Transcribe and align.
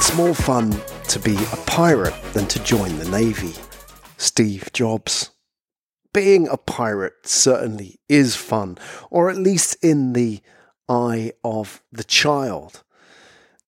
It's 0.00 0.16
more 0.16 0.34
fun 0.34 0.80
to 1.08 1.18
be 1.18 1.36
a 1.36 1.56
pirate 1.66 2.14
than 2.32 2.46
to 2.46 2.64
join 2.64 2.98
the 2.98 3.10
Navy. 3.10 3.52
Steve 4.16 4.70
Jobs. 4.72 5.28
Being 6.14 6.48
a 6.48 6.56
pirate 6.56 7.26
certainly 7.26 8.00
is 8.08 8.34
fun, 8.34 8.78
or 9.10 9.28
at 9.28 9.36
least 9.36 9.76
in 9.84 10.14
the 10.14 10.40
eye 10.88 11.34
of 11.44 11.82
the 11.92 12.02
child. 12.02 12.82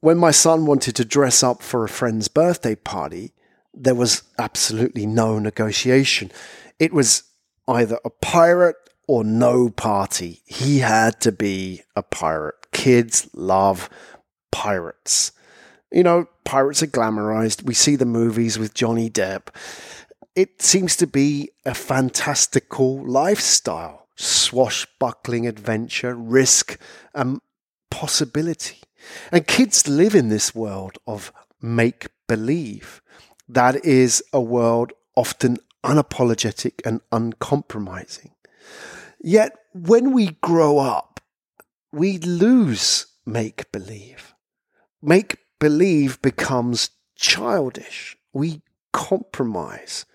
When 0.00 0.16
my 0.16 0.30
son 0.30 0.64
wanted 0.64 0.96
to 0.96 1.04
dress 1.04 1.42
up 1.42 1.62
for 1.62 1.84
a 1.84 1.90
friend's 1.90 2.28
birthday 2.28 2.74
party, 2.74 3.34
there 3.74 3.94
was 3.94 4.22
absolutely 4.38 5.04
no 5.04 5.38
negotiation. 5.38 6.32
It 6.78 6.94
was 6.94 7.24
either 7.68 7.98
a 8.02 8.08
pirate 8.08 8.76
or 9.06 9.24
no 9.24 9.68
party. 9.68 10.40
He 10.46 10.78
had 10.78 11.20
to 11.20 11.32
be 11.32 11.82
a 11.94 12.02
pirate. 12.02 12.70
Kids 12.72 13.28
love 13.34 13.90
pirates. 14.50 15.30
You 15.90 16.02
know, 16.02 16.28
pirates 16.44 16.82
are 16.82 16.88
glamorized. 16.88 17.62
We 17.62 17.74
see 17.74 17.96
the 17.96 18.06
movies 18.06 18.58
with 18.58 18.74
Johnny 18.74 19.10
Depp. 19.10 19.54
It 20.34 20.60
seems 20.60 20.96
to 20.96 21.06
be 21.06 21.50
a 21.64 21.74
fantastical 21.74 23.04
lifestyle, 23.06 24.08
swashbuckling 24.16 25.46
adventure, 25.46 26.14
risk, 26.14 26.78
and 27.14 27.40
possibility. 27.90 28.80
And 29.30 29.46
kids 29.46 29.86
live 29.86 30.14
in 30.14 30.28
this 30.28 30.54
world 30.54 30.98
of 31.06 31.32
make 31.60 32.08
believe. 32.26 33.00
That 33.48 33.84
is 33.84 34.22
a 34.32 34.40
world 34.40 34.92
often 35.14 35.58
unapologetic 35.84 36.84
and 36.84 37.00
uncompromising. 37.12 38.32
Yet 39.22 39.56
when 39.72 40.12
we 40.12 40.30
grow 40.42 40.78
up, 40.78 41.20
we 41.92 42.18
lose 42.18 43.06
make 43.24 43.70
believe. 43.70 44.34
Make 45.00 45.38
believe 45.58 46.20
becomes 46.22 46.90
childish. 47.16 48.16
We 48.32 48.62
compromise. 48.92 50.06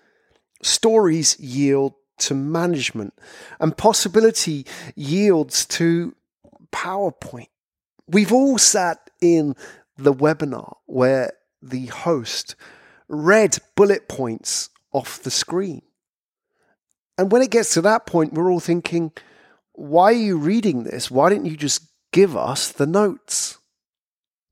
Stories 0.62 1.38
yield 1.40 1.94
to 2.18 2.34
management, 2.34 3.14
and 3.58 3.76
possibility 3.76 4.66
yields 4.94 5.64
to 5.66 6.14
PowerPoint. 6.70 7.48
We've 8.06 8.32
all 8.32 8.58
sat 8.58 9.10
in 9.20 9.56
the 9.96 10.12
webinar 10.12 10.76
where 10.86 11.32
the 11.62 11.86
host 11.86 12.56
read 13.08 13.58
bullet 13.74 14.08
points 14.08 14.70
off 14.92 15.22
the 15.22 15.30
screen. 15.30 15.82
And 17.18 17.30
when 17.30 17.42
it 17.42 17.50
gets 17.50 17.74
to 17.74 17.82
that 17.82 18.06
point, 18.06 18.32
we're 18.32 18.50
all 18.50 18.60
thinking, 18.60 19.12
why 19.72 20.06
are 20.06 20.12
you 20.12 20.36
reading 20.36 20.84
this? 20.84 21.10
Why 21.10 21.28
didn't 21.28 21.46
you 21.46 21.56
just 21.56 21.86
give 22.12 22.36
us 22.36 22.72
the 22.72 22.86
notes? 22.86 23.58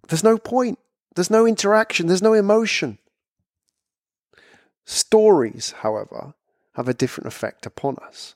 There's 0.09 0.25
no 0.25 0.39
point. 0.39 0.79
There's 1.15 1.31
no 1.31 1.47
interaction. 1.47 2.07
There's 2.07 2.23
no 2.23 2.33
emotion. 2.33 2.99
Stories, 4.85 5.75
however, 5.83 6.35
have 6.75 6.89
a 6.89 6.95
different 6.95 7.27
effect 7.27 7.67
upon 7.67 7.97
us. 7.97 8.35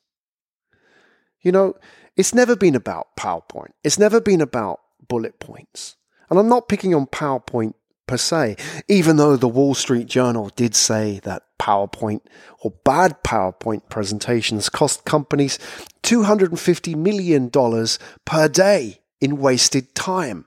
You 1.41 1.53
know, 1.53 1.75
it's 2.17 2.34
never 2.34 2.55
been 2.55 2.75
about 2.75 3.17
PowerPoint. 3.17 3.73
It's 3.83 3.98
never 3.98 4.20
been 4.20 4.41
about 4.41 4.81
bullet 5.09 5.41
points. 5.41 5.97
And 6.28 6.39
I'm 6.39 6.48
not 6.48 6.69
picking 6.69 6.95
on 6.95 7.06
PowerPoint 7.06 7.75
per 8.06 8.17
se, 8.17 8.56
even 8.89 9.17
though 9.17 9.37
the 9.37 9.48
Wall 9.48 9.75
Street 9.75 10.06
Journal 10.06 10.50
did 10.55 10.75
say 10.75 11.20
that 11.25 11.45
PowerPoint 11.59 12.20
or 12.61 12.73
bad 12.84 13.23
PowerPoint 13.23 13.89
presentations 13.89 14.69
cost 14.69 15.05
companies 15.05 15.59
$250 16.03 16.97
million 16.97 17.50
per 18.25 18.48
day 18.48 19.00
in 19.20 19.39
wasted 19.39 19.95
time. 19.95 20.47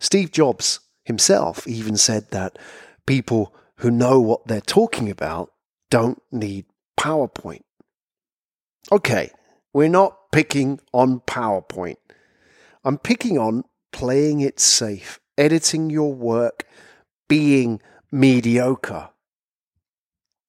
Steve 0.00 0.30
Jobs 0.30 0.80
himself 1.04 1.66
even 1.66 1.96
said 1.96 2.30
that 2.30 2.58
people 3.06 3.54
who 3.76 3.90
know 3.90 4.20
what 4.20 4.46
they're 4.46 4.60
talking 4.60 5.10
about 5.10 5.50
don't 5.90 6.22
need 6.30 6.66
PowerPoint. 6.98 7.62
Okay, 8.90 9.30
we're 9.72 9.88
not 9.88 10.30
picking 10.32 10.80
on 10.92 11.20
PowerPoint. 11.20 11.96
I'm 12.84 12.98
picking 12.98 13.38
on 13.38 13.64
playing 13.92 14.40
it 14.40 14.60
safe, 14.60 15.20
editing 15.36 15.90
your 15.90 16.12
work, 16.12 16.64
being 17.28 17.80
mediocre. 18.10 19.10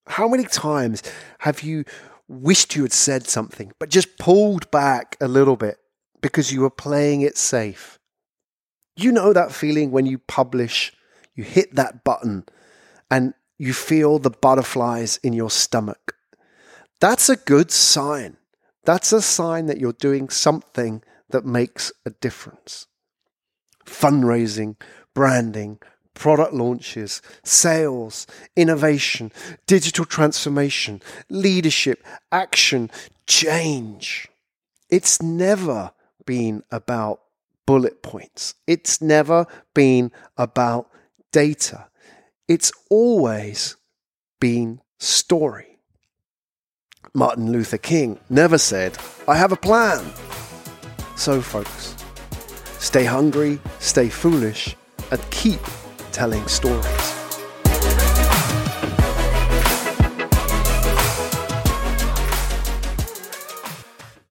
How 0.06 0.28
many 0.28 0.44
times 0.44 1.02
have 1.40 1.62
you 1.62 1.84
wished 2.28 2.74
you 2.74 2.82
had 2.82 2.92
said 2.92 3.26
something, 3.26 3.72
but 3.78 3.90
just 3.90 4.18
pulled 4.18 4.70
back 4.70 5.16
a 5.20 5.28
little 5.28 5.56
bit 5.56 5.78
because 6.20 6.52
you 6.52 6.62
were 6.62 6.70
playing 6.70 7.20
it 7.20 7.36
safe? 7.36 7.99
You 8.96 9.12
know 9.12 9.32
that 9.32 9.52
feeling 9.52 9.90
when 9.90 10.06
you 10.06 10.18
publish, 10.18 10.92
you 11.34 11.44
hit 11.44 11.74
that 11.74 12.04
button, 12.04 12.44
and 13.10 13.34
you 13.58 13.72
feel 13.72 14.18
the 14.18 14.30
butterflies 14.30 15.18
in 15.22 15.32
your 15.32 15.50
stomach. 15.50 16.16
That's 17.00 17.28
a 17.28 17.36
good 17.36 17.70
sign. 17.70 18.36
That's 18.84 19.12
a 19.12 19.22
sign 19.22 19.66
that 19.66 19.78
you're 19.78 19.92
doing 19.92 20.28
something 20.28 21.02
that 21.30 21.44
makes 21.44 21.92
a 22.04 22.10
difference. 22.10 22.86
Fundraising, 23.84 24.76
branding, 25.14 25.78
product 26.14 26.52
launches, 26.52 27.22
sales, 27.44 28.26
innovation, 28.56 29.32
digital 29.66 30.04
transformation, 30.04 31.00
leadership, 31.28 32.04
action, 32.30 32.90
change. 33.26 34.28
It's 34.88 35.22
never 35.22 35.92
been 36.26 36.62
about 36.70 37.20
bullet 37.66 38.02
points. 38.02 38.54
It's 38.66 39.00
never 39.00 39.46
been 39.74 40.10
about 40.36 40.90
data. 41.32 41.88
It's 42.48 42.72
always 42.90 43.76
been 44.40 44.80
story. 44.98 45.78
Martin 47.14 47.50
Luther 47.52 47.78
King 47.78 48.18
never 48.28 48.58
said, 48.58 48.96
I 49.26 49.36
have 49.36 49.52
a 49.52 49.56
plan. 49.56 50.04
So, 51.16 51.40
folks, 51.40 51.94
stay 52.78 53.04
hungry, 53.04 53.58
stay 53.78 54.08
foolish, 54.08 54.76
and 55.10 55.30
keep 55.30 55.60
telling 56.12 56.46
stories. 56.46 56.99